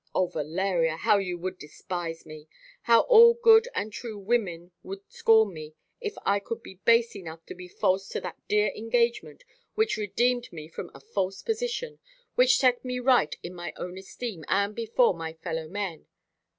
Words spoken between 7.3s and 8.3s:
to be false to